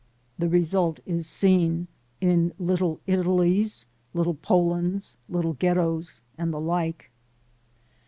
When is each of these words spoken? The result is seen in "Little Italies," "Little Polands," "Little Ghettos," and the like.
The 0.39 0.49
result 0.49 0.99
is 1.05 1.27
seen 1.27 1.87
in 2.19 2.53
"Little 2.57 2.99
Italies," 3.05 3.85
"Little 4.15 4.33
Polands," 4.33 5.15
"Little 5.29 5.53
Ghettos," 5.53 6.21
and 6.39 6.51
the 6.51 6.59
like. 6.59 7.11